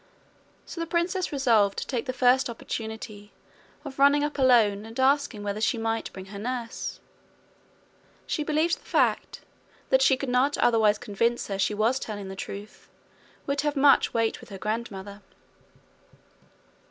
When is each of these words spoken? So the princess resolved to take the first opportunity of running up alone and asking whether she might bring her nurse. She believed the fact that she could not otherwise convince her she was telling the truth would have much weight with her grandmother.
So 0.65 0.81
the 0.81 0.87
princess 0.87 1.31
resolved 1.31 1.77
to 1.77 1.85
take 1.85 2.07
the 2.07 2.11
first 2.11 2.49
opportunity 2.49 3.31
of 3.85 3.99
running 3.99 4.23
up 4.23 4.39
alone 4.39 4.83
and 4.83 4.99
asking 4.99 5.43
whether 5.43 5.61
she 5.61 5.77
might 5.77 6.11
bring 6.11 6.25
her 6.33 6.39
nurse. 6.39 6.99
She 8.25 8.43
believed 8.43 8.77
the 8.79 8.83
fact 8.85 9.41
that 9.91 10.01
she 10.01 10.17
could 10.17 10.27
not 10.29 10.57
otherwise 10.57 10.97
convince 10.97 11.49
her 11.49 11.59
she 11.59 11.75
was 11.75 11.99
telling 11.99 12.29
the 12.29 12.35
truth 12.35 12.89
would 13.45 13.61
have 13.61 13.75
much 13.75 14.11
weight 14.11 14.41
with 14.41 14.49
her 14.49 14.57
grandmother. 14.57 15.21